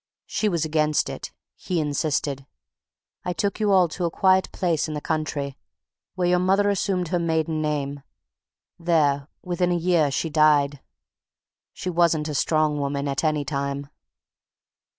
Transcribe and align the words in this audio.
She 0.25 0.49
was 0.49 0.65
against 0.65 1.09
it; 1.11 1.31
he 1.55 1.79
insisted. 1.79 2.47
I 3.23 3.33
took 3.33 3.59
you 3.59 3.71
all 3.71 3.87
to 3.89 4.05
a 4.05 4.09
quiet 4.09 4.51
place 4.51 4.87
in 4.87 4.95
the 4.95 4.99
country, 4.99 5.59
where 6.15 6.27
your 6.27 6.39
mother 6.39 6.71
assumed 6.71 7.09
her 7.09 7.19
maiden 7.19 7.61
name. 7.61 8.01
There, 8.79 9.27
within 9.43 9.71
a 9.71 9.77
year, 9.77 10.09
she 10.09 10.31
died. 10.31 10.81
She 11.71 11.91
wasn't 11.91 12.29
a 12.29 12.33
strong 12.33 12.79
woman 12.79 13.07
at 13.07 13.23
any 13.23 13.45
time. 13.45 13.91